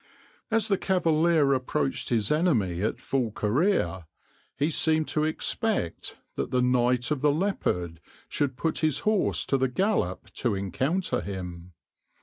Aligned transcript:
As 0.49 0.67
the 0.67 0.79
cavalier 0.79 1.53
approached 1.53 2.09
his 2.09 2.31
enemy 2.31 2.81
at 2.81 2.99
full 2.99 3.29
career, 3.29 4.07
he 4.57 4.71
seemed 4.71 5.07
to 5.09 5.25
expect 5.25 6.17
that 6.37 6.49
the 6.49 6.63
Knight 6.63 7.11
of 7.11 7.21
the 7.21 7.31
Leopard 7.31 7.99
should 8.27 8.57
put 8.57 8.79
his 8.79 9.01
horse 9.01 9.45
to 9.45 9.59
the 9.59 9.67
gallop 9.69 10.31
to 10.33 10.55
encounter 10.55 11.21
him. 11.21 11.73